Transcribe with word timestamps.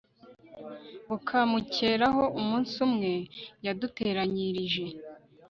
bukamukeraho 1.09 2.23
Umunsi 2.39 2.75
umwe 2.87 3.13
yaduteranyirije 3.65 4.85